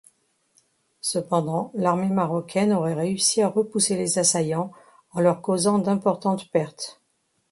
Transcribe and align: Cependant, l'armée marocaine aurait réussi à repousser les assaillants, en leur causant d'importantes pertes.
Cependant, 1.01 1.69
l'armée 1.75 2.09
marocaine 2.09 2.73
aurait 2.73 2.95
réussi 2.95 3.43
à 3.43 3.49
repousser 3.49 3.95
les 3.95 4.17
assaillants, 4.17 4.71
en 5.11 5.19
leur 5.21 5.43
causant 5.43 5.77
d'importantes 5.77 6.49
pertes. 6.49 6.99